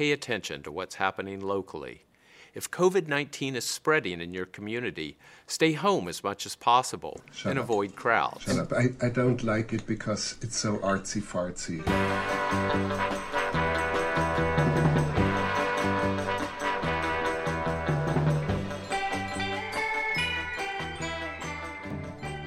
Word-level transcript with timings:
pay 0.00 0.12
attention 0.12 0.62
to 0.62 0.72
what's 0.72 0.94
happening 0.94 1.40
locally. 1.40 2.06
If 2.54 2.70
COVID 2.70 3.06
19 3.06 3.54
is 3.54 3.66
spreading 3.66 4.22
in 4.22 4.32
your 4.32 4.46
community, 4.46 5.18
stay 5.46 5.72
home 5.72 6.08
as 6.08 6.24
much 6.24 6.46
as 6.46 6.56
possible 6.56 7.20
Shut 7.32 7.50
and 7.50 7.58
up. 7.58 7.66
avoid 7.66 7.96
crowds. 7.96 8.44
Shut 8.44 8.56
up. 8.56 8.72
I, 8.72 8.84
I 9.04 9.10
don't 9.10 9.44
like 9.44 9.74
it 9.74 9.86
because 9.86 10.36
it's 10.40 10.56
so 10.56 10.78
artsy 10.78 11.20
fartsy. 11.20 11.80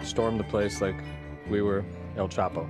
stormed 0.04 0.40
the 0.40 0.44
place 0.46 0.82
like 0.82 0.98
we 1.48 1.62
were 1.62 1.86
El 2.18 2.30
Chapo 2.30 2.68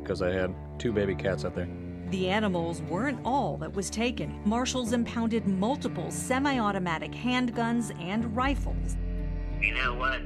because 0.00 0.22
I 0.22 0.30
had 0.30 0.54
two 0.78 0.92
baby 0.92 1.16
cats 1.16 1.44
out 1.44 1.56
there. 1.56 1.68
The 2.12 2.28
animals 2.28 2.82
weren't 2.82 3.20
all 3.24 3.56
that 3.56 3.72
was 3.72 3.88
taken. 3.88 4.38
Marshals 4.44 4.92
impounded 4.92 5.46
multiple 5.46 6.10
semi 6.10 6.58
automatic 6.58 7.10
handguns 7.10 7.98
and 7.98 8.36
rifles. 8.36 8.98
You 9.62 9.72
know 9.72 9.94
what? 9.94 10.20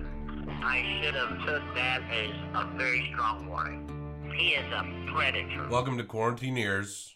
I 0.64 1.00
should 1.00 1.14
have 1.14 1.38
took 1.46 1.62
that 1.76 2.02
as 2.10 2.30
a 2.54 2.76
very 2.76 3.09
strong 3.12 3.46
warning. 3.48 3.88
He 4.36 4.48
is 4.54 4.66
a 4.72 5.12
predator. 5.14 5.68
Welcome 5.70 5.96
to 5.98 6.02
Quarantineers, 6.02 7.12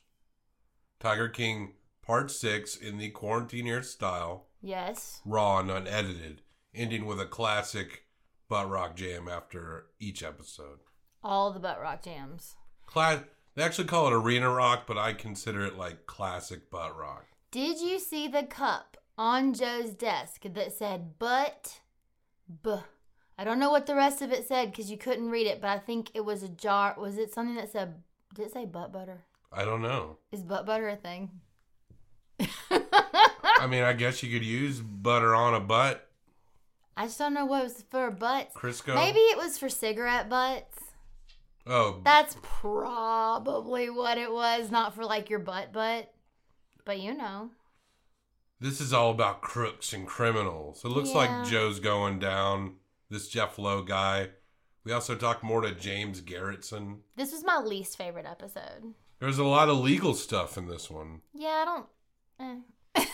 Tiger 1.00 1.28
King 1.28 1.72
Part 2.00 2.30
6 2.30 2.76
in 2.76 2.98
the 2.98 3.10
Quarantineer 3.10 3.82
style, 3.84 4.46
Yes. 4.62 5.20
raw 5.24 5.58
and 5.58 5.68
unedited, 5.72 6.42
ending 6.72 7.06
with 7.06 7.20
a 7.20 7.26
classic 7.26 8.04
butt 8.48 8.70
rock 8.70 8.94
jam 8.94 9.26
after 9.28 9.86
each 9.98 10.22
episode. 10.22 10.78
All 11.24 11.52
the 11.52 11.58
butt 11.58 11.80
rock 11.80 12.04
jams. 12.04 12.54
Cla- 12.86 13.24
they 13.54 13.62
actually 13.62 13.88
call 13.88 14.06
it 14.06 14.12
arena 14.12 14.50
rock, 14.50 14.86
but 14.86 14.98
I 14.98 15.12
consider 15.12 15.64
it 15.64 15.76
like 15.76 16.06
classic 16.06 16.70
butt 16.70 16.96
rock. 16.96 17.26
Did 17.50 17.80
you 17.80 17.98
see 17.98 18.28
the 18.28 18.44
cup 18.44 18.96
on 19.18 19.54
Joe's 19.54 19.90
desk 19.90 20.42
that 20.44 20.72
said 20.72 21.18
but 21.18 21.80
b? 22.62 22.76
I 23.38 23.44
don't 23.44 23.58
know 23.58 23.70
what 23.70 23.86
the 23.86 23.94
rest 23.94 24.22
of 24.22 24.32
it 24.32 24.46
said 24.46 24.70
because 24.70 24.90
you 24.90 24.98
couldn't 24.98 25.30
read 25.30 25.46
it, 25.46 25.60
but 25.60 25.70
I 25.70 25.78
think 25.78 26.10
it 26.14 26.24
was 26.24 26.42
a 26.42 26.48
jar. 26.48 26.94
Was 26.98 27.18
it 27.18 27.32
something 27.32 27.56
that 27.56 27.72
said? 27.72 28.02
Did 28.34 28.46
it 28.46 28.52
say 28.52 28.66
butt 28.66 28.92
butter? 28.92 29.24
I 29.52 29.64
don't 29.64 29.82
know. 29.82 30.18
Is 30.30 30.42
butt 30.42 30.66
butter 30.66 30.88
a 30.88 30.96
thing? 30.96 31.30
I 32.70 33.66
mean, 33.66 33.82
I 33.82 33.94
guess 33.94 34.22
you 34.22 34.32
could 34.32 34.46
use 34.46 34.80
butter 34.80 35.34
on 35.34 35.54
a 35.54 35.60
butt. 35.60 36.06
I 36.96 37.06
just 37.06 37.18
don't 37.18 37.34
know 37.34 37.46
what 37.46 37.60
it 37.60 37.64
was 37.64 37.84
for 37.90 38.10
butts. 38.10 38.54
Crisco. 38.54 38.94
Maybe 38.94 39.18
it 39.18 39.38
was 39.38 39.58
for 39.58 39.68
cigarette 39.68 40.28
butts. 40.28 40.78
Oh, 41.70 42.00
That's 42.02 42.36
probably 42.42 43.90
what 43.90 44.18
it 44.18 44.32
was, 44.32 44.72
not 44.72 44.92
for 44.92 45.04
like 45.04 45.30
your 45.30 45.38
butt 45.38 45.72
butt. 45.72 46.12
But 46.84 46.98
you 46.98 47.14
know. 47.14 47.50
this 48.58 48.80
is 48.80 48.92
all 48.92 49.12
about 49.12 49.40
crooks 49.40 49.92
and 49.92 50.04
criminals. 50.04 50.84
It 50.84 50.88
looks 50.88 51.12
like 51.12 51.46
Joe's 51.46 51.78
going 51.78 52.18
down. 52.18 52.74
This 53.08 53.28
Jeff 53.28 53.56
Lowe 53.58 53.82
guy. 53.82 54.30
We 54.84 54.92
also 54.92 55.14
talked 55.14 55.44
more 55.44 55.60
to 55.60 55.72
James 55.72 56.20
Garretson. 56.20 56.98
This 57.14 57.32
was 57.32 57.44
my 57.44 57.58
least 57.58 57.96
favorite 57.96 58.26
episode. 58.26 58.94
There's 59.20 59.38
a 59.38 59.44
lot 59.44 59.68
of 59.68 59.78
legal 59.78 60.14
stuff 60.14 60.58
in 60.58 60.66
this 60.66 60.90
one. 60.90 61.20
Yeah, 61.34 61.64
I 61.64 61.64
don't. 61.64 62.64
Eh. 62.96 63.04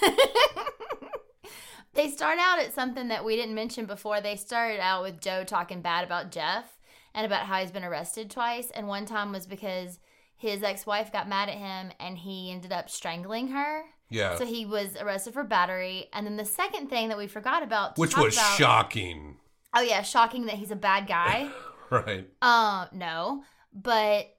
they 1.95 2.09
start 2.09 2.39
out 2.39 2.61
at 2.61 2.73
something 2.73 3.09
that 3.09 3.25
we 3.25 3.37
didn't 3.37 3.55
mention 3.55 3.84
before. 3.84 4.21
They 4.21 4.37
started 4.37 4.81
out 4.81 5.03
with 5.03 5.21
Joe 5.21 5.45
talking 5.45 5.83
bad 5.83 6.05
about 6.05 6.31
Jeff 6.31 6.76
and 7.17 7.27
about 7.27 7.47
how 7.47 7.59
he's 7.61 7.72
been 7.72 7.83
arrested 7.84 8.31
twice. 8.31 8.70
And 8.70 8.86
one 8.86 9.06
time 9.06 9.33
was 9.33 9.47
because 9.47 9.98
his 10.36 10.62
ex 10.62 10.86
wife 10.86 11.11
got 11.11 11.28
mad 11.28 11.48
at 11.48 11.56
him 11.56 11.91
and 11.98 12.17
he 12.19 12.53
ended 12.53 12.70
up 12.72 12.89
strangling 12.89 13.48
her. 13.48 13.83
Yeah. 14.09 14.36
So 14.36 14.45
he 14.47 14.64
was 14.67 14.97
arrested 15.00 15.33
for 15.34 15.42
battery. 15.42 16.06
And 16.12 16.25
then 16.27 16.37
the 16.37 16.44
second 16.44 16.89
thing 16.89 17.09
that 17.09 17.19
we 17.19 17.27
forgot 17.27 17.64
about, 17.64 17.97
to 17.97 18.00
Which 18.00 18.17
was 18.17 18.37
about- 18.37 18.56
shocking. 18.56 19.39
Oh 19.75 19.81
yeah, 19.81 20.03
shocking 20.03 20.47
that 20.47 20.55
he's 20.55 20.70
a 20.70 20.77
bad 20.77 21.09
guy. 21.09 21.50
Right. 21.88 22.28
Uh, 22.43 22.87
no. 22.93 23.44
But 23.72 24.34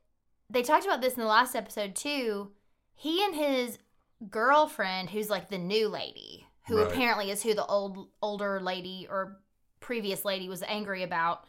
they 0.49 0.63
talked 0.63 0.85
about 0.85 0.99
this 0.99 1.13
in 1.13 1.21
the 1.21 1.27
last 1.27 1.55
episode 1.55 1.95
too. 1.95 2.51
He 2.93 3.23
and 3.23 3.33
his 3.33 3.77
girlfriend, 4.29 5.09
who's 5.09 5.29
like 5.29 5.49
the 5.49 5.57
new 5.57 5.87
lady, 5.87 6.45
who 6.67 6.77
Right. 6.77 6.87
apparently 6.91 7.31
is 7.31 7.41
who 7.43 7.53
the 7.53 7.65
old 7.65 8.09
older 8.21 8.59
lady 8.59 9.07
or 9.09 9.39
previous 9.79 10.25
lady 10.25 10.49
was 10.49 10.61
angry 10.63 11.03
about, 11.03 11.45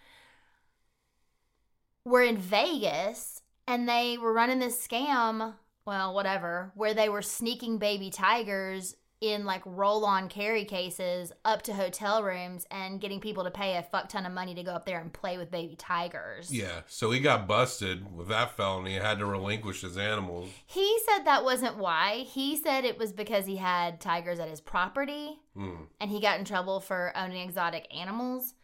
were 2.08 2.22
in 2.22 2.36
Vegas 2.36 3.42
and 3.66 3.88
they 3.88 4.18
were 4.18 4.32
running 4.32 4.58
this 4.58 4.84
scam, 4.86 5.54
well, 5.84 6.14
whatever, 6.14 6.72
where 6.74 6.94
they 6.94 7.08
were 7.08 7.22
sneaking 7.22 7.78
baby 7.78 8.10
tigers 8.10 8.94
in 9.20 9.44
like 9.44 9.62
roll 9.66 10.04
on 10.04 10.28
carry 10.28 10.64
cases 10.64 11.32
up 11.44 11.60
to 11.62 11.74
hotel 11.74 12.22
rooms 12.22 12.64
and 12.70 13.00
getting 13.00 13.18
people 13.18 13.42
to 13.42 13.50
pay 13.50 13.76
a 13.76 13.82
fuck 13.82 14.08
ton 14.08 14.24
of 14.24 14.32
money 14.32 14.54
to 14.54 14.62
go 14.62 14.70
up 14.70 14.86
there 14.86 15.00
and 15.00 15.12
play 15.12 15.36
with 15.36 15.50
baby 15.50 15.74
tigers. 15.74 16.54
Yeah. 16.54 16.82
So 16.86 17.10
he 17.10 17.18
got 17.18 17.48
busted 17.48 18.14
with 18.16 18.28
that 18.28 18.56
felony. 18.56 18.94
Had 18.94 19.18
to 19.18 19.26
relinquish 19.26 19.80
his 19.80 19.98
animals. 19.98 20.48
He 20.66 20.98
said 21.04 21.24
that 21.24 21.42
wasn't 21.42 21.78
why. 21.78 22.18
He 22.28 22.56
said 22.56 22.84
it 22.84 22.96
was 22.96 23.12
because 23.12 23.44
he 23.46 23.56
had 23.56 24.00
tigers 24.00 24.38
at 24.38 24.48
his 24.48 24.60
property 24.60 25.40
Hmm. 25.54 25.86
and 26.00 26.12
he 26.12 26.20
got 26.20 26.38
in 26.38 26.44
trouble 26.44 26.78
for 26.78 27.12
owning 27.16 27.42
exotic 27.42 27.88
animals. 27.92 28.54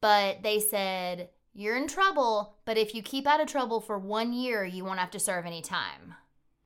But 0.00 0.44
they 0.44 0.60
said, 0.60 1.30
You're 1.58 1.76
in 1.78 1.88
trouble, 1.88 2.54
but 2.66 2.76
if 2.76 2.94
you 2.94 3.02
keep 3.02 3.26
out 3.26 3.40
of 3.40 3.46
trouble 3.48 3.80
for 3.80 3.98
one 3.98 4.34
year, 4.34 4.62
you 4.62 4.84
won't 4.84 4.98
have 4.98 5.10
to 5.12 5.18
serve 5.18 5.46
any 5.46 5.62
time. 5.62 6.14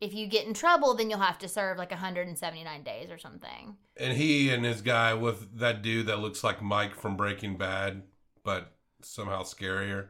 If 0.01 0.13
you 0.15 0.27
get 0.27 0.47
in 0.49 0.53
trouble, 0.55 0.95
then 0.95 1.09
you'll 1.11 1.21
have 1.21 1.39
to 1.39 1.49
serve 1.49 1.79
like 1.79 1.93
179 1.93 2.83
days 2.83 3.09
or 3.11 3.17
something. 3.19 3.77
And 3.97 4.17
he 4.17 4.51
and 4.51 4.65
his 4.65 4.83
guy 4.83 5.15
with 5.15 5.59
that 5.61 5.83
dude 5.83 6.07
that 6.07 6.19
looks 6.19 6.43
like 6.43 6.61
Mike 6.61 6.97
from 6.97 7.17
Breaking 7.17 7.57
Bad, 7.57 8.03
but 8.43 8.73
somehow 9.03 9.43
scarier, 9.45 10.09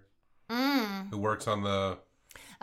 Mm. 0.48 1.10
who 1.10 1.18
works 1.18 1.46
on 1.46 1.62
the. 1.62 1.98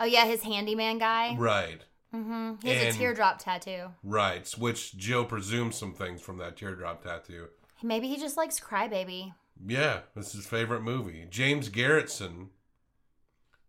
Oh, 0.00 0.04
yeah, 0.04 0.24
his 0.24 0.42
handyman 0.42 0.98
guy. 0.98 1.36
Right. 1.36 1.82
hmm 2.10 2.54
He 2.62 2.70
has 2.70 2.86
And- 2.86 2.94
a 2.96 2.98
teardrop 2.98 3.38
tattoo. 3.38 3.90
Right. 4.02 4.48
Which 4.58 4.96
Joe 4.96 5.24
presumes 5.24 5.76
some 5.76 5.94
things 5.94 6.20
from 6.20 6.38
that 6.38 6.56
teardrop 6.56 7.02
tattoo. 7.04 7.48
Maybe 7.82 8.08
he 8.08 8.16
just 8.18 8.36
likes 8.36 8.58
Crybaby. 8.58 9.34
Yeah, 9.66 10.00
this 10.14 10.28
is 10.28 10.32
his 10.34 10.46
favorite 10.46 10.82
movie. 10.82 11.26
James 11.30 11.68
Garretson. 11.68 12.48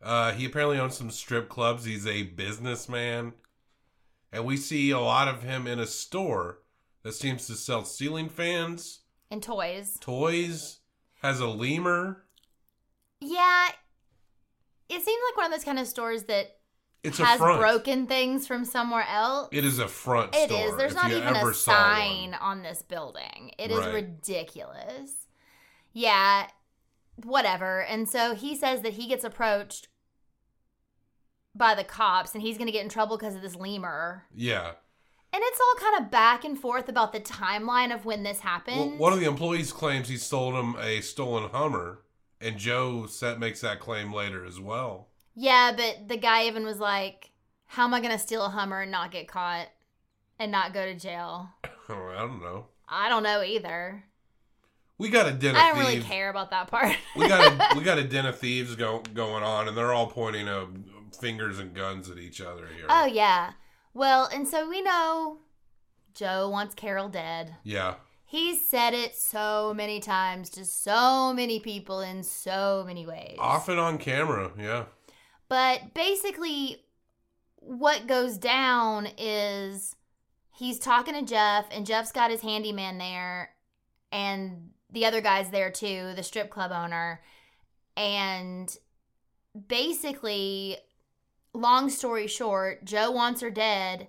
Uh, 0.01 0.31
he 0.33 0.45
apparently 0.45 0.79
owns 0.79 0.95
some 0.95 1.11
strip 1.11 1.49
clubs. 1.49 1.85
He's 1.85 2.07
a 2.07 2.23
businessman. 2.23 3.33
And 4.31 4.45
we 4.45 4.57
see 4.57 4.91
a 4.91 4.99
lot 4.99 5.27
of 5.27 5.43
him 5.43 5.67
in 5.67 5.79
a 5.79 5.87
store 5.87 6.59
that 7.03 7.13
seems 7.13 7.47
to 7.47 7.53
sell 7.55 7.83
ceiling 7.83 8.29
fans, 8.29 8.99
And 9.31 9.41
toys. 9.41 9.97
toys, 9.99 10.79
has 11.21 11.39
a 11.39 11.47
lemur. 11.47 12.25
Yeah, 13.19 13.69
it 14.87 15.01
seems 15.03 15.21
like 15.29 15.37
one 15.37 15.45
of 15.47 15.51
those 15.51 15.63
kind 15.65 15.79
of 15.79 15.87
stores 15.87 16.23
that 16.25 16.57
It's 17.03 17.17
has 17.17 17.39
broken 17.39 18.05
things 18.05 18.45
from 18.47 18.65
somewhere 18.65 19.05
else. 19.09 19.49
It 19.51 19.65
is 19.65 19.79
a 19.79 19.87
front 19.87 20.35
It 20.35 20.51
is. 20.51 20.75
There's 20.77 20.95
not 20.95 21.11
even 21.11 21.35
a 21.35 21.53
sign 21.53 22.35
on 22.35 22.61
this 22.61 22.81
building. 22.83 23.51
It 23.57 23.71
is 23.71 23.77
Right. 23.79 23.93
ridiculous. 23.95 25.11
Yeah, 25.93 26.47
whatever. 27.23 27.81
And 27.83 28.07
so 28.07 28.35
he 28.35 28.55
says 28.55 28.81
that 28.81 28.93
he 28.93 29.07
gets 29.07 29.23
approached 29.23 29.87
by 31.55 31.75
the 31.75 31.83
cops 31.83 32.33
and 32.33 32.41
he's 32.41 32.57
going 32.57 32.67
to 32.67 32.71
get 32.73 32.83
in 32.83 32.89
trouble 32.89 33.17
because 33.17 33.35
of 33.35 33.41
this 33.41 33.55
lemur. 33.55 34.25
Yeah. 34.33 34.71
And 35.31 35.43
it's 35.45 35.59
all 35.59 35.91
kind 35.91 36.03
of 36.03 36.11
back 36.11 36.43
and 36.43 36.57
forth 36.57 36.89
about 36.89 37.13
the 37.13 37.19
timeline 37.19 37.93
of 37.93 38.05
when 38.05 38.23
this 38.23 38.39
Well, 38.43 38.51
happened. 38.51 38.99
one 38.99 39.13
of 39.13 39.19
the 39.19 39.27
employees 39.27 39.71
claims 39.71 40.07
he 40.07 40.17
sold 40.17 40.55
him 40.55 40.75
a 40.79 41.01
stolen 41.01 41.49
Hummer, 41.51 41.99
and 42.41 42.57
Joe 42.57 43.05
set 43.05 43.39
makes 43.39 43.61
that 43.61 43.79
claim 43.79 44.11
later 44.13 44.43
as 44.45 44.59
well. 44.59 45.09
Yeah, 45.35 45.71
but 45.75 46.07
the 46.07 46.17
guy 46.17 46.47
even 46.47 46.65
was 46.65 46.79
like, 46.79 47.31
How 47.67 47.83
am 47.83 47.93
I 47.93 47.99
going 47.99 48.11
to 48.13 48.17
steal 48.17 48.43
a 48.43 48.49
Hummer 48.49 48.81
and 48.81 48.91
not 48.91 49.11
get 49.11 49.27
caught 49.27 49.67
and 50.39 50.51
not 50.51 50.73
go 50.73 50.83
to 50.85 50.95
jail? 50.95 51.49
I 51.63 52.15
don't 52.17 52.41
know. 52.41 52.65
I 52.87 53.07
don't 53.09 53.23
know 53.23 53.43
either. 53.43 54.03
We 54.99 55.09
got 55.09 55.27
a 55.27 55.31
den 55.31 55.55
of 55.55 55.61
I 55.61 55.69
don't 55.69 55.79
really 55.79 56.01
care 56.01 56.29
about 56.29 56.51
that 56.51 56.67
part. 56.67 56.95
we 57.15 57.27
got 57.27 57.73
a, 57.73 57.77
we 57.77 57.83
got 57.83 57.97
a 57.97 58.03
den 58.07 58.25
of 58.27 58.37
thieves 58.37 58.75
go, 58.75 58.99
going 59.13 59.43
on, 59.43 59.67
and 59.67 59.75
they're 59.75 59.93
all 59.93 60.07
pointing 60.07 60.47
uh, 60.47 60.65
fingers 61.19 61.57
and 61.57 61.73
guns 61.73 62.09
at 62.09 62.17
each 62.19 62.41
other 62.41 62.67
here. 62.67 62.85
oh, 62.89 63.05
yeah. 63.05 63.53
Well, 63.93 64.29
and 64.31 64.47
so 64.47 64.69
we 64.69 64.81
know 64.81 65.37
Joe 66.13 66.49
wants 66.49 66.75
Carol 66.75 67.09
dead. 67.09 67.55
yeah, 67.63 67.95
He's 68.25 68.67
said 68.69 68.93
it 68.93 69.15
so 69.15 69.73
many 69.75 69.99
times 69.99 70.51
to 70.51 70.63
so 70.63 71.33
many 71.33 71.59
people 71.59 72.01
in 72.01 72.21
so 72.21 72.83
many 72.85 73.07
ways. 73.07 73.37
often 73.39 73.79
on 73.79 73.97
camera. 73.97 74.51
Yeah, 74.59 74.83
But 75.47 75.95
basically, 75.95 76.83
what 77.55 78.05
goes 78.05 78.37
down 78.37 79.07
is 79.17 79.95
he's 80.55 80.77
talking 80.77 81.15
to 81.15 81.23
Jeff, 81.23 81.65
and 81.71 81.87
Jeff's 81.87 82.11
got 82.11 82.29
his 82.29 82.41
handyman 82.41 82.99
there, 82.99 83.49
and 84.11 84.69
the 84.91 85.05
other 85.05 85.21
guy's 85.21 85.51
there 85.51 85.71
too, 85.71 86.13
the 86.15 86.23
strip 86.23 86.49
club 86.49 86.71
owner. 86.71 87.21
And 87.95 88.75
basically, 89.67 90.77
long 91.53 91.89
story 91.89 92.27
short, 92.27 92.85
Joe 92.85 93.11
wants 93.11 93.41
her 93.41 93.51
dead. 93.51 94.07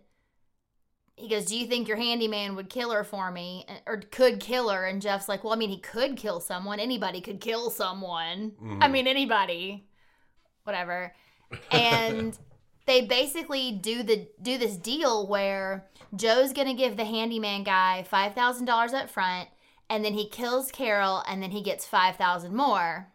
he 1.16 1.28
goes, 1.28 1.44
"Do 1.44 1.58
you 1.58 1.66
think 1.66 1.86
your 1.86 1.98
handyman 1.98 2.56
would 2.56 2.70
kill 2.70 2.92
her 2.92 3.04
for 3.04 3.30
me, 3.30 3.66
eh, 3.68 3.80
or 3.86 3.98
could 3.98 4.40
kill 4.40 4.70
her?" 4.70 4.86
And 4.86 5.02
Jeff's 5.02 5.28
like, 5.28 5.44
"Well, 5.44 5.52
I 5.52 5.56
mean, 5.56 5.68
he 5.68 5.78
could 5.78 6.16
kill 6.16 6.40
someone. 6.40 6.80
Anybody 6.80 7.20
could 7.20 7.40
kill 7.42 7.68
someone. 7.68 8.52
I 8.58 8.64
mm-hmm. 8.64 8.92
mean, 8.92 9.06
anybody, 9.06 9.86
whatever." 10.64 11.14
And 11.72 12.38
they 12.86 13.02
basically 13.02 13.72
do 13.72 14.02
the 14.02 14.28
do 14.40 14.56
this 14.56 14.76
deal 14.76 15.26
where 15.26 15.88
Joe's 16.14 16.52
gonna 16.52 16.74
give 16.74 16.96
the 16.96 17.04
handyman 17.04 17.64
guy 17.64 18.04
five 18.04 18.34
thousand 18.34 18.66
dollars 18.66 18.92
up 18.92 19.10
front, 19.10 19.48
and 19.90 20.02
then 20.04 20.14
he 20.14 20.26
kills 20.28 20.70
Carol, 20.70 21.22
and 21.28 21.42
then 21.42 21.50
he 21.50 21.62
gets 21.62 21.84
five 21.84 22.16
thousand 22.16 22.54
more. 22.56 23.08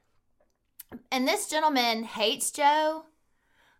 And 1.11 1.27
this 1.27 1.49
gentleman 1.49 2.03
hates 2.03 2.51
Joe, 2.51 3.05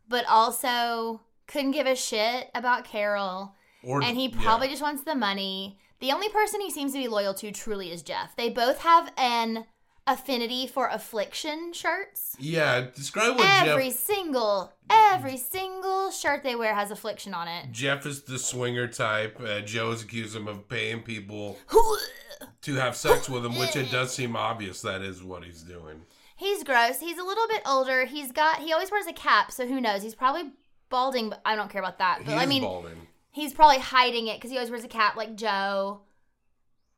but 0.10 0.26
also 0.28 1.22
couldn't 1.48 1.72
give 1.72 1.86
a 1.86 1.96
shit 1.96 2.50
about 2.56 2.86
Carol 2.86 3.54
Or 3.84 4.02
and 4.02 4.18
he 4.18 4.28
yeah. 4.30 4.42
probably 4.42 4.68
just 4.70 4.82
wants 4.82 5.04
the 5.04 5.14
money. 5.16 5.78
The 6.00 6.12
only 6.12 6.30
person 6.30 6.60
he 6.60 6.72
seems 6.72 6.94
to 6.94 6.98
be 6.98 7.08
loyal 7.08 7.34
to 7.36 7.52
truly 7.52 7.92
is 7.92 8.02
Jeff. 8.02 8.36
They 8.36 8.50
both 8.50 8.80
have 8.82 9.12
an 9.18 9.66
affinity 10.08 10.68
for 10.68 10.88
affliction 10.90 11.72
shirts. 11.74 12.36
Yeah, 12.40 12.88
describe 12.96 13.38
what 13.38 13.68
Every 13.68 13.90
Jeff. 13.90 14.00
single, 14.00 14.74
every 14.90 15.38
single 15.38 16.12
shirt 16.12 16.44
they 16.44 16.56
wear 16.56 16.74
has 16.76 16.92
affliction 16.92 17.34
on 17.34 17.48
it. 17.48 17.72
Jeff 17.72 18.06
is 18.06 18.24
the 18.24 18.38
swinger 18.40 18.88
type. 18.88 19.40
Uh, 19.40 19.62
Joe's 19.62 20.04
accused 20.04 20.36
him 20.36 20.48
of 20.48 20.68
paying 20.68 21.02
people 21.02 21.58
to 22.62 22.76
have 22.76 22.96
sex 22.96 23.30
with 23.30 23.46
him, 23.46 23.58
which 23.58 23.76
it 23.76 23.92
does 23.92 24.14
seem 24.14 24.36
obvious 24.36 24.82
that 24.82 25.02
is 25.02 25.24
what 25.24 25.44
he's 25.44 25.62
doing. 25.62 26.02
He's 26.36 26.64
gross. 26.64 27.00
He's 27.00 27.18
a 27.18 27.24
little 27.24 27.48
bit 27.48 27.62
older. 27.66 28.06
He's 28.06 28.32
got. 28.32 28.60
He 28.60 28.74
always 28.74 28.92
wears 28.92 29.08
a 29.08 29.14
cap, 29.14 29.52
so 29.52 29.66
who 29.68 29.80
knows? 29.80 30.02
He's 30.04 30.16
probably 30.16 30.52
balding, 30.90 31.30
but 31.30 31.42
I 31.46 31.56
don't 31.56 31.70
care 31.72 31.82
about 31.82 32.00
that. 32.00 32.20
He 32.20 32.26
But 32.26 32.36
I 32.38 32.44
is 32.44 32.50
mean, 32.50 32.62
balding. 32.62 33.08
he's 33.32 33.54
probably 33.54 33.80
hiding 33.80 34.28
it 34.28 34.38
because 34.38 34.52
he 34.52 34.58
always 34.58 34.70
wears 34.70 34.84
a 34.84 34.88
cap, 34.90 35.16
like 35.16 35.36
Joe. 35.36 36.02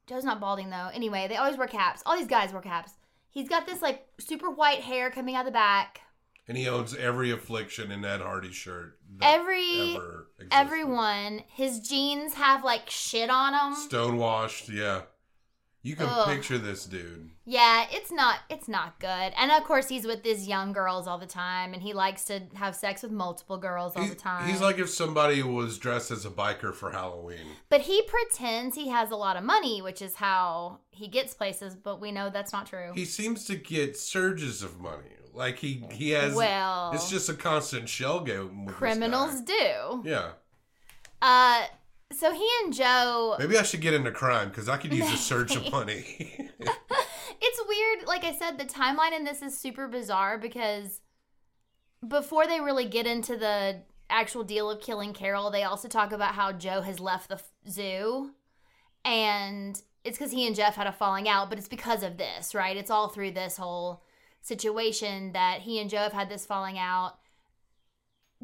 Joe's 0.08 0.24
not 0.24 0.40
balding 0.40 0.70
though. 0.70 0.90
Anyway, 0.94 1.28
they 1.28 1.36
always 1.36 1.58
wear 1.58 1.68
caps. 1.68 2.02
All 2.06 2.18
these 2.18 2.28
guys 2.28 2.52
wear 2.54 2.62
caps. 2.62 2.94
He's 3.30 3.50
got 3.50 3.66
this 3.66 3.82
like 3.82 4.08
super 4.20 4.50
white 4.50 4.80
hair 4.82 5.12
coming 5.12 5.36
out 5.36 5.46
the 5.46 5.52
back. 5.52 6.02
And 6.48 6.58
he 6.58 6.68
owns 6.70 6.96
every 6.96 7.30
affliction 7.32 7.92
in 7.92 8.06
Ed 8.06 8.22
Hardy 8.22 8.54
shirt. 8.54 8.98
that 9.20 9.34
Every- 9.36 9.96
ever 9.96 10.28
existed. 10.40 10.54
Everyone, 10.58 11.44
his 11.50 11.82
jeans 11.82 12.36
have 12.36 12.64
like 12.64 12.90
shit 12.90 13.30
on 13.30 13.52
them. 13.52 13.76
Stonewashed, 13.76 14.70
yeah. 14.70 15.02
You 15.88 15.96
can 15.96 16.08
Ugh. 16.10 16.28
picture 16.28 16.58
this 16.58 16.86
dude. 16.86 17.30
Yeah, 17.46 17.86
it's 17.92 18.12
not 18.12 18.40
it's 18.50 18.68
not 18.68 19.00
good. 19.00 19.08
And 19.38 19.52
of 19.52 19.64
course 19.64 19.88
he's 19.88 20.06
with 20.06 20.22
these 20.24 20.48
young 20.48 20.74
girls 20.74 21.08
all 21.08 21.18
the 21.18 21.26
time 21.26 21.74
and 21.74 21.82
he 21.82 21.94
likes 21.94 22.26
to 22.26 22.42
have 22.56 22.76
sex 22.76 23.04
with 23.04 23.12
multiple 23.14 23.58
girls 23.58 23.96
all 23.96 24.02
He's, 24.02 24.12
the 24.12 24.18
time. 24.18 24.50
he's 24.50 24.60
like 24.60 24.80
if 24.80 24.90
somebody 24.90 25.42
was 25.42 25.78
dressed 25.78 26.12
as 26.12 26.26
a 26.26 26.30
biker 26.30 26.74
for 26.74 26.92
Halloween. 26.92 27.46
but 27.70 27.82
he 27.82 28.02
pretends 28.02 28.76
he 28.76 28.90
has 28.90 29.12
a 29.12 29.16
lot 29.16 29.38
of 29.38 29.44
money, 29.46 29.82
which 29.82 30.02
is 30.02 30.16
how 30.16 30.80
he 30.92 31.08
gets 31.08 31.34
places, 31.34 31.74
but 31.74 32.02
we 32.02 32.12
know 32.12 32.30
that's 32.30 32.52
not 32.52 32.66
true. 32.68 32.92
He 32.94 33.06
seems 33.06 33.46
to 33.46 33.56
get 33.56 33.96
surges 33.98 34.62
of 34.64 34.82
money. 34.82 35.14
Like 35.34 35.58
he 35.60 35.86
he 35.92 36.10
has. 36.12 36.34
Well- 36.36 36.92
it's 36.94 37.10
just 37.10 37.30
a 37.30 37.34
constant 37.34 37.88
shell 37.88 38.20
game. 38.22 38.66
Criminals 38.68 39.40
do. 39.42 40.02
Yeah. 40.04 40.32
Uh 41.22 41.64
so 42.12 42.32
he 42.32 42.50
and 42.64 42.74
Joe 42.74 43.36
Maybe 43.40 43.58
I 43.58 43.64
should 43.64 43.82
get 43.82 43.94
into 43.94 44.12
crime 44.12 44.50
because 44.50 44.70
I 44.70 44.78
could 44.78 44.94
use 44.94 45.12
a 45.12 45.18
surge 45.18 45.56
of 45.56 45.72
money. 45.72 46.16
it's 46.60 47.62
weird. 47.68 48.08
Like 48.08 48.24
I 48.24 48.34
said, 48.34 48.58
the 48.58 48.66
timeline 48.66 49.16
in 49.16 49.24
this 49.24 49.42
is 49.42 49.58
super 49.58 49.88
bizarre 49.88 50.38
because 50.38 51.02
before 52.08 52.48
they 52.48 52.62
really 52.62 52.86
get 52.86 53.08
into 53.08 53.36
the 53.38 53.82
actual 54.10 54.44
deal 54.44 54.70
of 54.70 54.82
killing 54.82 55.14
Carol, 55.14 55.52
they 55.52 55.64
also 55.64 55.88
talk 55.88 56.12
about 56.12 56.36
how 56.36 56.52
Joe 56.52 56.82
has 56.82 57.00
left 57.00 57.30
the 57.30 57.42
zoo. 57.70 58.32
And 59.04 59.82
it's 60.04 60.18
because 60.18 60.32
he 60.32 60.48
and 60.48 60.56
Jeff 60.56 60.76
had 60.76 60.88
a 60.88 60.92
falling 60.92 61.28
out, 61.28 61.50
but 61.50 61.60
it's 61.60 61.68
because 61.68 62.04
of 62.04 62.18
this, 62.18 62.56
right? 62.56 62.78
It's 62.78 62.92
all 62.92 63.10
through 63.10 63.32
this 63.32 63.58
whole 63.58 64.04
situation 64.42 65.34
that 65.34 65.62
he 65.62 65.80
and 65.80 65.90
Joe 65.90 65.98
have 65.98 66.14
had 66.14 66.30
this 66.30 66.46
falling 66.46 66.80
out. 66.80 67.18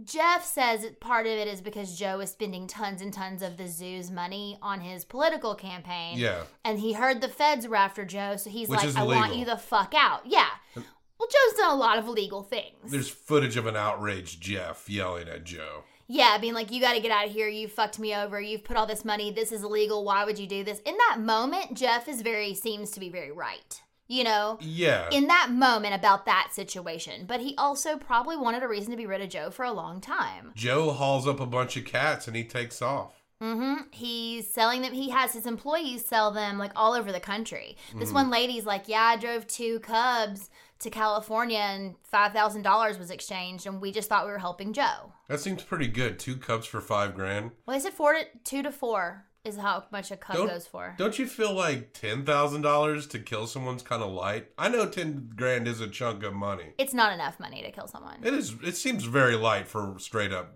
Jeff 0.03 0.43
says 0.43 0.85
part 0.99 1.27
of 1.27 1.33
it 1.33 1.47
is 1.47 1.61
because 1.61 1.97
Joe 1.97 2.19
is 2.19 2.31
spending 2.31 2.65
tons 2.65 3.01
and 3.01 3.13
tons 3.13 3.41
of 3.43 3.57
the 3.57 3.67
zoo's 3.67 4.09
money 4.09 4.57
on 4.61 4.81
his 4.81 5.05
political 5.05 5.53
campaign 5.53 6.17
yeah. 6.17 6.43
and 6.65 6.79
he 6.79 6.93
heard 6.93 7.21
the 7.21 7.27
feds 7.27 7.67
were 7.67 7.75
after 7.75 8.03
Joe, 8.03 8.35
so 8.37 8.49
he's 8.49 8.69
Which 8.69 8.83
like, 8.83 8.95
I 8.95 9.03
want 9.03 9.35
you 9.35 9.45
the 9.45 9.57
fuck 9.57 9.93
out. 9.95 10.21
Yeah. 10.25 10.47
Well, 10.75 11.29
Joe's 11.29 11.57
done 11.57 11.71
a 11.71 11.75
lot 11.75 11.99
of 11.99 12.07
illegal 12.07 12.41
things. 12.41 12.91
There's 12.91 13.07
footage 13.07 13.55
of 13.55 13.67
an 13.67 13.75
outraged 13.75 14.41
Jeff 14.41 14.89
yelling 14.89 15.29
at 15.29 15.43
Joe. 15.43 15.83
yeah, 16.07 16.37
being 16.37 16.53
like, 16.53 16.71
you 16.71 16.81
got 16.81 16.93
to 16.93 16.99
get 16.99 17.11
out 17.11 17.27
of 17.27 17.31
here. 17.31 17.47
You 17.47 17.67
fucked 17.67 17.99
me 17.99 18.15
over. 18.15 18.41
You've 18.41 18.63
put 18.63 18.75
all 18.75 18.87
this 18.87 19.05
money. 19.05 19.31
This 19.31 19.51
is 19.51 19.63
illegal. 19.63 20.03
Why 20.03 20.25
would 20.25 20.39
you 20.39 20.47
do 20.47 20.63
this? 20.63 20.79
In 20.79 20.97
that 21.09 21.19
moment, 21.19 21.75
Jeff 21.77 22.07
is 22.07 22.21
very, 22.21 22.53
seems 22.55 22.91
to 22.91 22.99
be 22.99 23.09
very 23.09 23.31
right. 23.31 23.81
You 24.07 24.23
know? 24.25 24.57
Yeah. 24.61 25.07
In 25.11 25.27
that 25.27 25.49
moment 25.51 25.95
about 25.95 26.25
that 26.25 26.49
situation. 26.53 27.25
But 27.25 27.39
he 27.39 27.55
also 27.57 27.97
probably 27.97 28.35
wanted 28.35 28.61
a 28.63 28.67
reason 28.67 28.91
to 28.91 28.97
be 28.97 29.05
rid 29.05 29.21
of 29.21 29.29
Joe 29.29 29.49
for 29.49 29.63
a 29.65 29.71
long 29.71 30.01
time. 30.01 30.51
Joe 30.55 30.91
hauls 30.91 31.27
up 31.27 31.39
a 31.39 31.45
bunch 31.45 31.77
of 31.77 31.85
cats 31.85 32.27
and 32.27 32.35
he 32.35 32.43
takes 32.43 32.81
off. 32.81 33.13
Mm-hmm. 33.41 33.87
He's 33.91 34.49
selling 34.49 34.81
them. 34.81 34.93
He 34.93 35.09
has 35.09 35.33
his 35.33 35.45
employees 35.45 36.05
sell 36.05 36.31
them 36.31 36.57
like 36.57 36.71
all 36.75 36.93
over 36.93 37.11
the 37.11 37.19
country. 37.19 37.75
This 37.95 38.11
Mm. 38.11 38.13
one 38.13 38.29
lady's 38.29 38.65
like, 38.65 38.87
"Yeah, 38.87 39.01
I 39.03 39.17
drove 39.17 39.47
two 39.47 39.79
Cubs 39.79 40.49
to 40.79 40.89
California, 40.89 41.57
and 41.57 41.95
five 42.03 42.31
thousand 42.31 42.61
dollars 42.61 42.97
was 42.97 43.09
exchanged, 43.11 43.65
and 43.67 43.81
we 43.81 43.91
just 43.91 44.07
thought 44.07 44.25
we 44.25 44.31
were 44.31 44.37
helping 44.39 44.71
Joe." 44.71 45.11
That 45.27 45.41
seems 45.41 45.61
pretty 45.63 45.87
good. 45.87 46.19
Two 46.19 46.37
cubs 46.37 46.67
for 46.67 46.79
five 46.79 47.15
grand. 47.15 47.51
Well, 47.65 47.75
they 47.75 47.81
said 47.83 47.93
four 47.93 48.13
to 48.13 48.25
two 48.45 48.63
to 48.63 48.71
four 48.71 49.25
is 49.45 49.57
how 49.57 49.83
much 49.91 50.09
a 50.11 50.17
cut 50.17 50.35
Don't- 50.37 50.47
goes 50.47 50.67
for. 50.67 50.95
Don't 50.97 51.19
you 51.19 51.27
feel 51.27 51.53
like 51.53 51.93
ten 51.93 52.25
thousand 52.25 52.61
dollars 52.61 53.07
to 53.07 53.19
kill 53.19 53.47
someone's 53.47 53.83
kind 53.83 54.01
of 54.01 54.11
light? 54.11 54.47
I 54.57 54.69
know 54.69 54.87
ten 54.87 55.31
grand 55.35 55.67
is 55.67 55.81
a 55.81 55.87
chunk 55.87 56.23
of 56.23 56.33
money. 56.33 56.73
It's 56.77 56.93
not 56.93 57.13
enough 57.13 57.39
money 57.39 57.61
to 57.61 57.71
kill 57.71 57.87
someone. 57.87 58.19
It 58.23 58.33
is. 58.33 58.55
It 58.63 58.77
seems 58.77 59.03
very 59.03 59.35
light 59.35 59.67
for 59.67 59.95
straight 59.99 60.31
up 60.31 60.55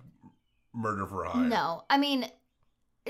murder 0.74 1.06
for 1.06 1.26
hire. 1.26 1.44
No, 1.44 1.84
I 1.90 1.98
mean, 1.98 2.30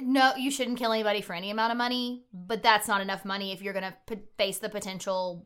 no, 0.01 0.33
you 0.35 0.49
shouldn't 0.49 0.79
kill 0.79 0.91
anybody 0.93 1.21
for 1.21 1.33
any 1.33 1.51
amount 1.51 1.71
of 1.71 1.77
money, 1.77 2.23
but 2.33 2.63
that's 2.63 2.87
not 2.87 3.01
enough 3.01 3.23
money 3.25 3.51
if 3.51 3.61
you're 3.61 3.73
gonna 3.73 3.95
p- 4.07 4.17
face 4.37 4.57
the 4.59 4.69
potential 4.69 5.45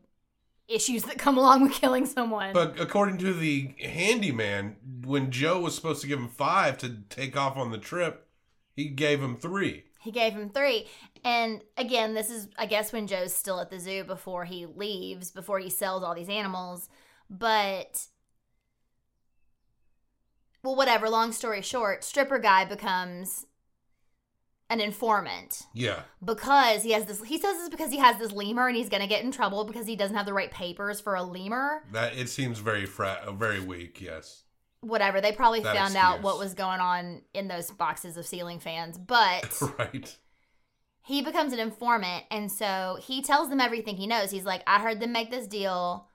issues 0.68 1.02
that 1.04 1.18
come 1.18 1.36
along 1.36 1.62
with 1.62 1.72
killing 1.72 2.06
someone. 2.06 2.54
But 2.54 2.80
according 2.80 3.18
to 3.18 3.34
the 3.34 3.74
handyman, 3.82 4.76
when 5.04 5.30
Joe 5.30 5.60
was 5.60 5.74
supposed 5.74 6.00
to 6.02 6.06
give 6.06 6.18
him 6.18 6.28
five 6.28 6.78
to 6.78 6.98
take 7.10 7.36
off 7.36 7.56
on 7.58 7.70
the 7.70 7.78
trip, 7.78 8.28
he 8.74 8.88
gave 8.88 9.20
him 9.22 9.36
three. 9.36 9.84
He 10.02 10.10
gave 10.10 10.32
him 10.32 10.50
three. 10.50 10.88
And 11.24 11.62
again, 11.76 12.14
this 12.14 12.28
is, 12.28 12.48
I 12.58 12.66
guess, 12.66 12.92
when 12.92 13.06
Joe's 13.06 13.32
still 13.32 13.60
at 13.60 13.70
the 13.70 13.78
zoo 13.78 14.02
before 14.04 14.44
he 14.44 14.66
leaves, 14.66 15.30
before 15.30 15.60
he 15.60 15.70
sells 15.70 16.02
all 16.02 16.14
these 16.14 16.28
animals. 16.28 16.88
But, 17.30 18.06
well, 20.62 20.76
whatever, 20.76 21.08
long 21.08 21.32
story 21.32 21.62
short, 21.62 22.04
stripper 22.04 22.38
guy 22.38 22.64
becomes 22.64 23.46
an 24.70 24.80
informant 24.80 25.62
Yeah. 25.74 26.00
because 26.24 26.82
he 26.82 26.92
has 26.92 27.04
this, 27.04 27.22
he 27.24 27.38
says 27.38 27.56
this 27.58 27.68
because 27.68 27.90
he 27.92 27.98
has 27.98 28.18
this 28.18 28.32
lemur 28.32 28.68
and 28.68 28.76
he's 28.76 28.88
going 28.88 29.02
to 29.02 29.08
get 29.08 29.22
in 29.22 29.30
trouble 29.30 29.64
because 29.64 29.86
he 29.86 29.96
doesn't 29.96 30.16
have 30.16 30.24
the 30.26 30.32
right 30.32 30.50
papers 30.50 31.00
for 31.00 31.14
a 31.14 31.22
lemur. 31.22 31.82
That 31.92 32.16
it 32.16 32.28
seems 32.28 32.58
very 32.58 32.86
fra- 32.86 33.32
very 33.36 33.60
weak. 33.60 34.00
Yes. 34.00 34.44
Whatever. 34.82 35.20
They 35.20 35.32
probably 35.32 35.60
That 35.60 35.74
found 35.74 35.96
out 35.96 36.22
what 36.22 36.38
was 36.38 36.52
going 36.54 36.80
on 36.80 37.22
in 37.32 37.48
those 37.48 37.70
boxes 37.70 38.16
of 38.16 38.26
ceiling 38.26 38.60
fans. 38.60 38.98
But. 38.98 39.50
right. 39.78 40.16
he 41.02 41.22
becomes 41.22 41.52
an 41.52 41.58
informant 41.58 42.24
and 42.30 42.52
so 42.52 42.98
he 43.02 43.22
tells 43.22 43.48
them 43.48 43.60
everything 43.60 43.96
he 43.96 44.06
knows 44.06 44.30
he's 44.30 44.44
like 44.44 44.62
i 44.68 44.78
heard 44.78 45.00
them 45.00 45.10
make 45.10 45.30
this 45.32 45.48
deal 45.48 46.06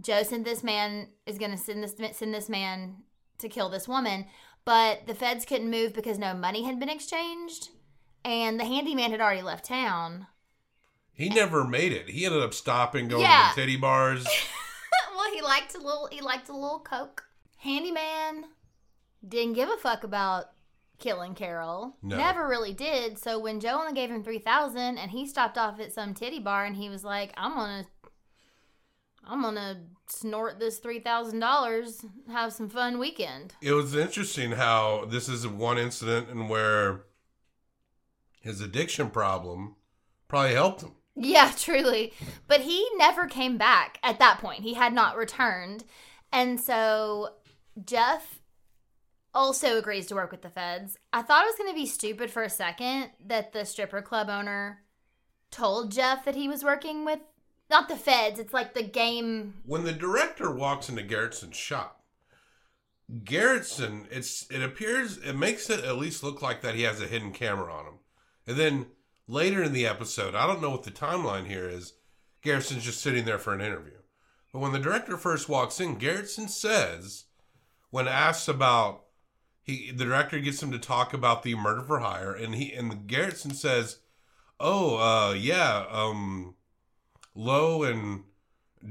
joe 0.00 0.24
sent 0.24 0.44
this 0.44 0.64
man 0.64 1.06
is 1.24 1.38
going 1.38 1.52
to 1.52 1.56
send 1.56 1.84
this 1.84 1.94
send 2.18 2.34
this 2.34 2.48
man 2.48 2.96
to 3.38 3.48
kill 3.48 3.68
this 3.68 3.86
woman 3.86 4.26
but 4.64 5.06
the 5.06 5.14
feds 5.14 5.44
couldn't 5.44 5.70
move 5.70 5.94
because 5.94 6.18
no 6.18 6.34
money 6.34 6.64
had 6.64 6.80
been 6.80 6.88
exchanged 6.88 7.68
and 8.24 8.58
the 8.58 8.64
handyman 8.64 9.12
had 9.12 9.20
already 9.20 9.42
left 9.42 9.64
town 9.66 10.26
He 11.12 11.28
never 11.28 11.62
made 11.64 11.92
it. 11.92 12.10
He 12.10 12.26
ended 12.26 12.42
up 12.42 12.54
stopping, 12.54 13.06
going 13.06 13.22
Yeah. 13.22 13.50
to 13.50 13.60
titty 13.60 13.76
bars. 13.76 14.26
well 15.16 15.32
he 15.32 15.42
liked 15.42 15.76
a 15.76 15.78
little 15.78 16.08
he 16.10 16.20
liked 16.20 16.48
a 16.48 16.52
little 16.54 16.80
coke 16.80 17.24
handyman 17.58 18.44
didn't 19.26 19.54
give 19.54 19.68
a 19.68 19.76
fuck 19.76 20.04
about 20.04 20.46
killing 20.98 21.34
carol 21.34 21.96
No. 22.02 22.16
never 22.16 22.46
really 22.48 22.72
did 22.72 23.18
so 23.18 23.38
when 23.38 23.60
joe 23.60 23.78
only 23.80 23.92
gave 23.92 24.10
him 24.10 24.22
3000 24.24 24.98
and 24.98 25.10
he 25.10 25.26
stopped 25.26 25.56
off 25.58 25.78
at 25.80 25.92
some 25.92 26.12
titty 26.14 26.40
bar 26.40 26.64
and 26.64 26.76
he 26.76 26.88
was 26.88 27.04
like 27.04 27.32
i'm 27.36 27.54
gonna 27.54 27.86
i'm 29.24 29.42
gonna 29.42 29.82
snort 30.08 30.58
this 30.58 30.80
$3000 30.80 32.04
have 32.32 32.52
some 32.52 32.68
fun 32.68 32.98
weekend 32.98 33.54
it 33.60 33.72
was 33.72 33.94
interesting 33.94 34.52
how 34.52 35.04
this 35.08 35.28
is 35.28 35.46
one 35.46 35.78
incident 35.78 36.30
in 36.30 36.48
where 36.48 37.02
his 38.40 38.60
addiction 38.60 39.10
problem 39.10 39.74
probably 40.28 40.54
helped 40.54 40.82
him. 40.82 40.92
Yeah, 41.16 41.52
truly. 41.58 42.14
But 42.46 42.60
he 42.62 42.88
never 42.96 43.26
came 43.26 43.58
back 43.58 43.98
at 44.02 44.18
that 44.20 44.38
point. 44.38 44.62
He 44.62 44.74
had 44.74 44.92
not 44.94 45.16
returned. 45.16 45.84
And 46.32 46.58
so 46.60 47.30
Jeff 47.84 48.40
also 49.34 49.78
agrees 49.78 50.06
to 50.06 50.14
work 50.14 50.30
with 50.30 50.42
the 50.42 50.50
feds. 50.50 50.96
I 51.12 51.22
thought 51.22 51.44
it 51.44 51.48
was 51.48 51.56
going 51.56 51.70
to 51.70 51.80
be 51.80 51.86
stupid 51.86 52.30
for 52.30 52.42
a 52.42 52.50
second 52.50 53.10
that 53.26 53.52
the 53.52 53.64
stripper 53.64 54.02
club 54.02 54.28
owner 54.28 54.82
told 55.50 55.92
Jeff 55.92 56.24
that 56.24 56.34
he 56.34 56.48
was 56.48 56.64
working 56.64 57.04
with 57.04 57.20
not 57.70 57.88
the 57.88 57.96
feds, 57.96 58.40
it's 58.40 58.54
like 58.54 58.74
the 58.74 58.82
game. 58.82 59.54
When 59.66 59.84
the 59.84 59.92
director 59.92 60.50
walks 60.50 60.88
into 60.88 61.02
Garretson's 61.02 61.56
shop, 61.56 62.02
Garretson, 63.24 64.06
it's 64.10 64.46
it 64.50 64.62
appears 64.62 65.18
it 65.18 65.34
makes 65.34 65.68
it 65.70 65.84
at 65.84 65.98
least 65.98 66.22
look 66.22 66.42
like 66.42 66.62
that 66.62 66.74
he 66.74 66.82
has 66.82 67.00
a 67.00 67.06
hidden 67.06 67.32
camera 67.32 67.72
on 67.72 67.84
him. 67.84 67.98
And 68.46 68.56
then 68.56 68.86
later 69.26 69.62
in 69.62 69.72
the 69.72 69.86
episode, 69.86 70.34
I 70.34 70.46
don't 70.46 70.62
know 70.62 70.70
what 70.70 70.84
the 70.84 70.90
timeline 70.90 71.46
here 71.46 71.68
is, 71.68 71.94
Garretson's 72.42 72.84
just 72.84 73.00
sitting 73.00 73.24
there 73.24 73.38
for 73.38 73.52
an 73.52 73.60
interview. 73.60 73.98
But 74.52 74.60
when 74.60 74.72
the 74.72 74.78
director 74.78 75.16
first 75.16 75.48
walks 75.48 75.80
in, 75.80 75.98
Garretson 75.98 76.48
says, 76.48 77.24
when 77.90 78.08
asked 78.08 78.48
about 78.48 79.04
he 79.62 79.90
the 79.90 80.04
director 80.04 80.38
gets 80.38 80.62
him 80.62 80.72
to 80.72 80.78
talk 80.78 81.12
about 81.12 81.42
the 81.42 81.54
murder 81.54 81.82
for 81.82 81.98
hire, 82.00 82.32
and 82.32 82.54
he 82.54 82.72
and 82.72 83.06
Garretson 83.08 83.54
says, 83.54 83.98
Oh, 84.60 84.96
uh 84.96 85.32
yeah, 85.34 85.84
um 85.90 86.54
Lowe 87.34 87.82
and 87.82 88.24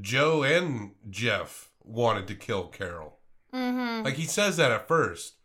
Joe 0.02 0.44
and 0.44 0.92
Jeff 1.10 1.70
wanted 1.84 2.28
to 2.28 2.36
kill 2.36 2.68
Carol. 2.68 3.18
Mm-hmm. 3.54 4.04
Like 4.04 4.16
he 4.16 4.26
says 4.26 4.58
that 4.58 4.72
at 4.72 4.88
first. 4.88 5.36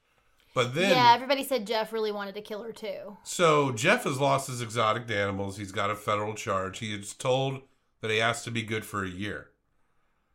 But 0.55 0.75
then 0.75 0.91
yeah, 0.91 1.13
everybody 1.15 1.45
said 1.45 1.67
Jeff 1.67 1.93
really 1.95 2.13
wanted 2.13 2.35
to 2.35 2.43
kill 2.43 2.63
her 2.63 2.73
too. 2.73 3.17
so 3.23 3.73
Jeff 3.73 4.05
has 4.05 4.21
lost 4.21 4.49
his 4.49 4.61
exotic 4.61 5.11
animals. 5.11 5.57
He's 5.57 5.73
got 5.73 5.91
a 5.91 5.97
federal 5.97 6.35
charge. 6.35 6.81
He 6.81 6.93
is 6.95 7.15
told 7.15 7.63
that 8.03 8.11
he 8.11 8.19
has 8.19 8.45
to 8.45 8.51
be 8.51 8.63
good 8.63 8.85
for 8.85 9.03
a 9.03 9.09
year. 9.09 9.49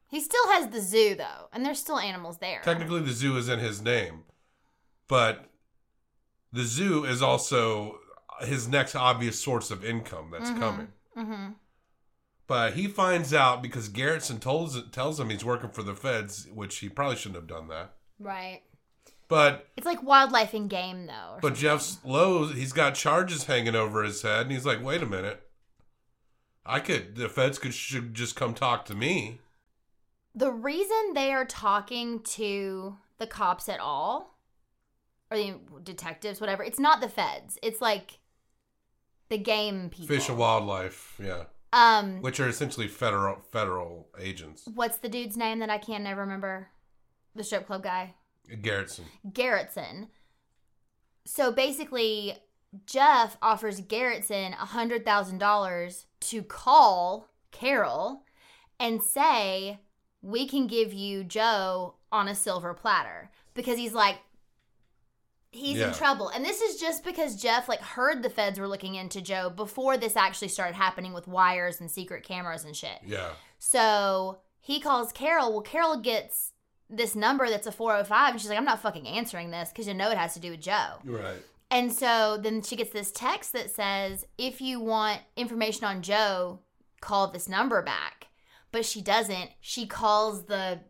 He 0.09 0.21
still 0.21 0.47
has 0.51 0.67
the 0.69 0.81
zoo 0.81 1.15
though, 1.15 1.49
and 1.51 1.65
there's 1.65 1.79
still 1.79 1.99
animals 1.99 2.37
there. 2.37 2.61
Technically, 2.63 3.01
the 3.01 3.11
zoo 3.11 3.35
is 3.37 3.49
in 3.49 3.59
his 3.59 3.81
name, 3.81 4.23
but 5.07 5.45
the 6.53 6.63
zoo 6.63 7.03
is 7.03 7.21
also 7.21 7.99
his 8.41 8.67
next 8.67 8.95
obvious 8.95 9.39
source 9.41 9.69
of 9.71 9.83
income 9.83 10.29
that's 10.31 10.49
coming. 10.51 10.87
Mm-hmm. 11.17 11.51
But 12.47 12.73
he 12.73 12.87
finds 12.87 13.33
out 13.33 13.61
because 13.61 13.89
Garretson 13.89 14.39
tells 14.39 14.81
tells 14.91 15.19
him 15.19 15.29
he's 15.29 15.43
working 15.43 15.69
for 15.71 15.83
the 15.83 15.95
feds, 15.95 16.47
which 16.53 16.77
he 16.77 16.87
probably 16.87 17.17
shouldn't 17.17 17.35
have 17.35 17.47
done 17.47 17.67
that. 17.67 17.95
Right. 18.19 18.61
But 19.27 19.67
It's 19.75 19.85
like 19.85 20.01
wildlife 20.01 20.53
in 20.53 20.69
game 20.69 21.05
though. 21.05 21.39
but 21.41 21.49
something. 21.49 21.61
Jeff's 21.61 21.97
low. 22.05 22.47
he's 22.47 22.71
got 22.71 22.95
charges 22.95 23.43
hanging 23.43 23.75
over 23.75 24.03
his 24.03 24.21
head, 24.21 24.43
and 24.43 24.51
he's 24.53 24.65
like, 24.65 24.81
wait 24.81 25.03
a 25.03 25.05
minute, 25.05 25.41
I 26.65 26.79
could 26.79 27.17
the 27.17 27.27
feds 27.27 27.59
could 27.59 27.73
should 27.73 28.13
just 28.13 28.37
come 28.37 28.53
talk 28.53 28.85
to 28.85 28.95
me. 28.95 29.39
The 30.37 30.51
reason 30.51 31.13
they 31.15 31.33
are 31.33 31.45
talking 31.45 32.19
to 32.21 32.95
the 33.17 33.25
cops 33.25 33.67
at 33.67 33.79
all, 33.79 34.37
or 35.31 35.37
the 35.37 35.55
detectives, 35.83 36.39
whatever, 36.39 36.63
it's 36.63 36.79
not 36.79 37.01
the 37.01 37.09
feds. 37.09 37.57
It's 37.63 37.81
like 37.81 38.19
the 39.29 39.39
game 39.39 39.89
people. 39.89 40.15
Fish 40.15 40.29
and 40.29 40.37
wildlife, 40.37 41.19
yeah, 41.21 41.45
Um, 41.73 42.21
which 42.21 42.39
are 42.39 42.47
essentially 42.47 42.87
federal 42.87 43.41
federal 43.51 44.09
agents. 44.19 44.67
what's 44.75 44.97
the 44.97 45.09
dude's 45.09 45.35
name 45.37 45.57
that 45.59 45.71
I 45.71 45.79
can't 45.79 46.03
never 46.03 46.21
remember? 46.21 46.67
The 47.35 47.43
strip 47.43 47.65
club 47.65 47.81
guy. 47.83 48.13
Garretson. 48.47 49.05
Garretson. 49.31 50.07
So 51.25 51.51
basically, 51.51 52.37
Jeff 52.85 53.37
offers 53.41 53.81
Garretson 53.81 54.53
$100,000 54.55 56.05
to 56.19 56.43
call 56.43 57.27
Carol 57.51 58.23
and 58.79 59.01
say, 59.01 59.79
We 60.21 60.47
can 60.47 60.67
give 60.67 60.93
you 60.93 61.23
Joe 61.23 61.95
on 62.11 62.27
a 62.27 62.35
silver 62.35 62.73
platter. 62.73 63.29
Because 63.53 63.77
he's 63.77 63.93
like, 63.93 64.17
he's 65.51 65.77
Yeah. 65.77 65.87
in 65.89 65.93
trouble. 65.93 66.29
And 66.29 66.43
this 66.45 66.61
is 66.61 66.79
just 66.79 67.03
because 67.03 67.41
Jeff 67.41 67.67
like 67.69 67.79
heard 67.81 68.21
the 68.23 68.29
feds 68.29 68.59
were 68.59 68.67
looking 68.67 68.95
into 68.95 69.21
Joe 69.21 69.49
before 69.49 69.97
this 69.97 70.15
actually 70.15 70.49
started 70.49 70.75
happening 70.75 71.13
with 71.13 71.27
wires 71.27 71.79
and 71.79 71.89
secret 71.89 72.23
cameras 72.23 72.63
and 72.65 72.75
shit. 72.75 72.99
Yeah, 73.05 73.31
So 73.57 74.39
he 74.59 74.79
calls 74.79 75.11
Carol. 75.11 75.51
Well, 75.51 75.61
Carol 75.61 75.97
gets 76.01 76.51
this 76.89 77.15
number 77.15 77.49
that's 77.49 77.67
a 77.67 77.71
405, 77.71 78.31
and 78.33 78.41
she's 78.41 78.49
like, 78.49 78.57
I'm 78.57 78.65
not 78.65 78.81
fucking 78.81 79.07
answering 79.07 79.51
this 79.51 79.69
because 79.69 79.87
you 79.87 79.93
know 79.93 80.09
it 80.11 80.17
has 80.17 80.33
to 80.35 80.39
do 80.39 80.51
with 80.51 80.61
Joe. 80.61 80.99
right. 81.05 81.37
And 81.69 81.91
so 81.91 82.37
then 82.41 82.61
she 82.61 82.77
gets 82.77 82.91
this 82.91 83.11
text 83.11 83.51
that 83.51 83.69
says, 83.69 84.25
if 84.37 84.61
you 84.61 84.79
want 84.79 85.19
information 85.35 85.83
on 85.83 86.01
Joe, 86.01 86.59
call 87.01 87.27
this 87.29 87.49
number 87.49 87.81
back. 87.81 88.16
But 88.77 88.85
she 88.85 89.01
doesn't. 89.01 89.49
She 89.59 89.87
calls 89.87 90.43
the 90.45 90.81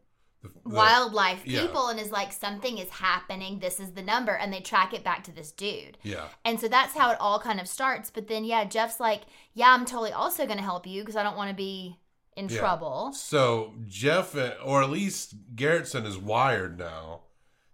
The- 0.44 0.50
the- 0.50 0.70
wildlife 0.75 1.41
yeah. 1.46 1.62
people 1.62 1.88
and 1.88 1.98
is 2.00 2.12
like, 2.12 2.34
something 2.34 2.77
is 2.77 2.89
happening. 2.89 3.60
This 3.60 3.79
is 3.79 3.94
the 3.94 4.01
number. 4.01 4.34
And 4.34 4.51
they 4.51 4.60
track 4.60 4.94
it 4.94 5.06
back 5.06 5.24
to 5.24 5.32
this 5.32 5.53
dude. 5.53 5.98
Yeah, 6.03 6.27
And 6.44 6.60
so 6.60 6.67
that's 6.67 6.94
how 6.94 7.12
it 7.12 7.17
all 7.22 7.39
kind 7.39 7.62
of 7.62 7.67
starts. 7.70 8.12
But 8.12 8.27
then, 8.27 8.44
yeah, 8.44 8.65
Jeff's 8.65 9.00
like, 9.00 9.22
yeah, 9.53 9.70
I'm 9.74 9.86
totally 9.86 10.12
also 10.12 10.46
going 10.46 10.58
to 10.58 10.63
help 10.65 10.86
you 10.86 11.01
because 11.01 11.15
I 11.15 11.24
don't 11.24 11.38
want 11.38 11.50
to 11.50 11.56
be 11.56 11.98
in 12.36 12.50
Yeah. 12.50 12.60
trouble. 12.60 13.13
So 13.13 13.74
Jeff, 13.88 14.36
or 14.36 14.84
at 14.84 14.89
least 14.89 15.56
Garretson, 15.56 16.06
is 16.06 16.17
wired 16.17 16.77
now. 16.77 17.22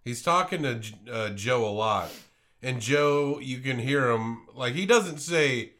He's 0.04 0.22
talking 0.22 0.62
to 0.62 0.80
uh, 1.12 1.30
Joe 1.30 1.64
a 1.66 1.72
lot, 1.72 2.10
and 2.62 2.80
Joe, 2.80 3.38
you 3.40 3.58
can 3.58 3.78
hear 3.80 4.10
him 4.10 4.46
like 4.54 4.74
he 4.74 4.86
doesn't 4.86 5.18
say. 5.18 5.72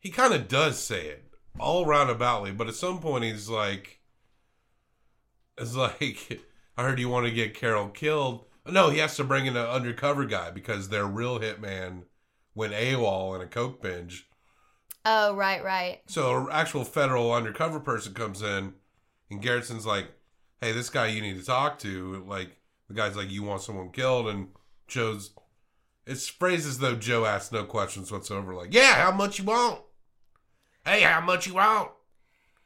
He 0.00 0.10
kind 0.10 0.34
of 0.34 0.48
does 0.48 0.78
say 0.78 1.06
it 1.06 1.23
all 1.58 1.86
roundaboutly, 1.86 2.56
but 2.56 2.68
at 2.68 2.74
some 2.74 3.00
point 3.00 3.24
he's 3.24 3.48
like, 3.48 4.00
"It's 5.58 5.74
like 5.74 6.40
I 6.76 6.82
heard 6.82 6.98
you 6.98 7.08
want 7.08 7.26
to 7.26 7.32
get 7.32 7.54
Carol 7.54 7.88
killed." 7.88 8.46
No, 8.66 8.90
he 8.90 8.98
has 8.98 9.16
to 9.16 9.24
bring 9.24 9.46
in 9.46 9.56
an 9.56 9.66
undercover 9.66 10.24
guy 10.24 10.50
because 10.50 10.88
their 10.88 11.04
real 11.04 11.38
hitman 11.38 12.04
went 12.54 12.72
AWOL 12.72 13.36
in 13.36 13.42
a 13.42 13.46
coke 13.46 13.82
binge. 13.82 14.26
Oh, 15.04 15.34
right, 15.34 15.62
right. 15.62 16.00
So 16.06 16.34
an 16.36 16.48
actual 16.50 16.84
federal 16.84 17.30
undercover 17.30 17.78
person 17.78 18.14
comes 18.14 18.40
in, 18.40 18.72
and 19.30 19.42
Garretson's 19.42 19.86
like, 19.86 20.06
"Hey, 20.60 20.72
this 20.72 20.90
guy 20.90 21.06
you 21.06 21.20
need 21.20 21.38
to 21.38 21.44
talk 21.44 21.78
to." 21.80 22.24
Like 22.26 22.60
the 22.88 22.94
guy's 22.94 23.16
like, 23.16 23.30
"You 23.30 23.42
want 23.42 23.62
someone 23.62 23.90
killed?" 23.90 24.28
And 24.28 24.48
Joe's, 24.88 25.34
it's 26.06 26.28
phrased 26.28 26.66
as 26.66 26.78
though 26.78 26.96
Joe 26.96 27.26
asks 27.26 27.52
no 27.52 27.64
questions 27.64 28.10
whatsoever. 28.10 28.54
Like, 28.54 28.72
"Yeah, 28.72 28.94
how 28.94 29.12
much 29.12 29.38
you 29.38 29.44
want?" 29.44 29.82
Hey, 30.84 31.00
how 31.02 31.20
much 31.20 31.46
you 31.46 31.54
want? 31.54 31.90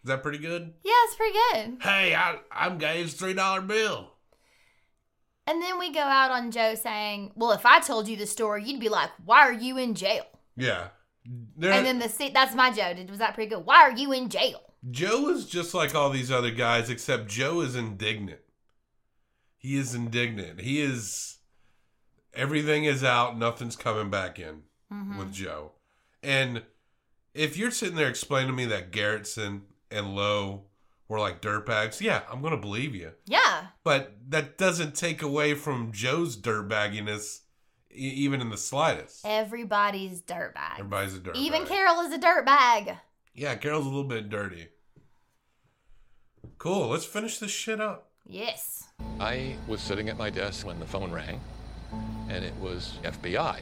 Is 0.05 0.09
that 0.09 0.23
pretty 0.23 0.39
good? 0.39 0.73
Yeah, 0.85 0.93
it's 1.05 1.17
pretty 1.17 1.39
good. 1.53 1.83
Hey, 1.83 2.15
I 2.15 2.39
I'm 2.51 2.79
guy's 2.79 3.15
three 3.15 3.35
dollar 3.35 3.61
bill. 3.61 4.13
And 5.47 5.63
then 5.63 5.79
we 5.79 5.93
go 5.93 6.01
out 6.01 6.31
on 6.31 6.51
Joe 6.51 6.75
saying, 6.75 7.33
"Well, 7.35 7.53
if 7.53 7.65
I 7.65 7.81
told 7.81 8.07
you 8.09 8.17
the 8.17 8.27
story, 8.27 8.65
you'd 8.65 8.81
be 8.81 8.89
like, 8.89 9.11
why 9.25 9.41
are 9.41 9.53
you 9.53 9.79
in 9.79 9.95
jail?" 9.95 10.27
Yeah, 10.57 10.89
There- 11.57 11.73
And 11.73 11.87
then 11.87 11.99
the 11.99 12.09
seat 12.09 12.35
that's 12.35 12.55
my 12.55 12.71
Joe. 12.71 12.95
Did 12.95 13.11
was 13.11 13.19
that 13.19 13.35
pretty 13.35 13.51
good? 13.51 13.65
Why 13.65 13.83
are 13.83 13.93
you 13.93 14.13
in 14.13 14.29
jail? 14.29 14.61
Joe 14.91 15.29
is 15.31 15.47
just 15.47 15.75
like 15.75 15.95
all 15.95 16.11
these 16.11 16.31
other 16.31 16.51
guys, 16.51 16.89
except 16.91 17.29
Joe 17.29 17.61
is 17.61 17.75
indignant. 17.75 18.41
He 19.57 19.77
is 19.77 19.95
indignant. 19.95 20.61
He 20.61 20.81
is. 20.81 21.39
Everything 22.33 22.85
is 22.85 23.03
out. 23.03 23.37
Nothing's 23.37 23.75
coming 23.75 24.11
back 24.11 24.39
in 24.39 24.63
mm-hmm. 24.93 25.19
with 25.19 25.33
Joe. 25.33 25.73
And 26.23 26.63
if 27.39 27.57
you're 27.57 27.71
sitting 27.71 27.97
there 27.97 28.09
explaining 28.09 28.49
to 28.49 28.53
me 28.55 28.65
that 28.67 28.91
Garretson 28.93 29.61
and 29.91 30.15
Lowe 30.17 30.65
were 31.09 31.19
like 31.21 31.41
dirtbags, 31.41 32.01
yeah, 32.01 32.23
I'm 32.31 32.41
going 32.43 32.55
to 32.55 32.61
believe 32.61 32.95
you. 32.95 33.13
Yeah, 33.27 33.69
But 33.85 34.17
that 34.29 34.59
doesn't 34.59 34.95
take 34.95 35.23
away 35.23 35.55
from 35.55 35.93
Joe's 35.93 36.37
dirtbagginess, 36.37 37.41
e- 37.91 37.95
even 37.97 38.41
in 38.41 38.51
the 38.51 38.57
slightest. 38.59 39.25
everybody's 39.25 40.21
dirtbag. 40.21 40.75
Everybody's 40.81 41.15
a 41.17 41.21
dirtbag. 41.21 41.37
Even 41.37 41.65
Carol 41.65 42.01
is 42.01 42.13
a 42.13 42.19
dirtbag. 42.19 42.99
Yeah, 43.35 43.55
Carol's 43.55 43.87
a 43.87 43.89
little 43.89 44.05
bit 44.05 44.29
dirty. 44.29 44.69
Cool. 46.59 46.89
Let's 46.89 47.05
finish 47.05 47.39
this 47.39 47.51
shit 47.53 47.81
up. 47.81 48.11
Yes. 48.27 48.85
I 49.21 49.57
was 49.67 49.81
sitting 49.81 50.09
at 50.09 50.19
my 50.19 50.29
desk 50.29 50.67
when 50.67 50.79
the 50.81 50.87
phone 50.87 51.13
rang, 51.13 51.41
and 52.29 52.45
it 52.45 52.55
was 52.57 52.99
FBI. 53.05 53.61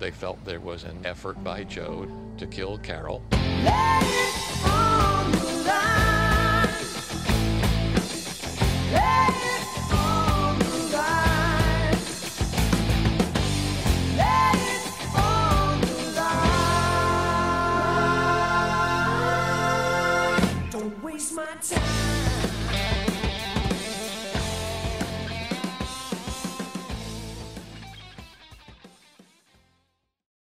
They 0.00 0.10
felt 0.10 0.42
there 0.46 0.60
was 0.60 0.84
an 0.84 1.04
effort 1.04 1.44
by 1.44 1.62
Joe 1.64 2.08
to 2.38 2.46
kill 2.46 2.78
Carol. 2.78 3.22